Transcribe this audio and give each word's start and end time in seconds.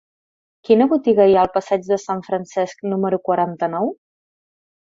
Quina 0.69 0.87
botiga 0.93 1.27
hi 1.31 1.35
ha 1.39 1.43
al 1.47 1.51
passeig 1.59 1.85
de 1.91 1.99
Sant 2.05 2.25
Francesc 2.31 2.83
número 2.95 3.23
quaranta-nou? 3.31 3.97